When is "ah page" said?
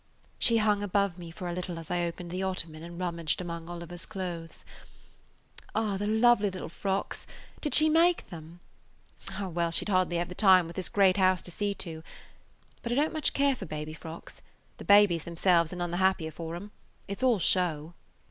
8.63-9.33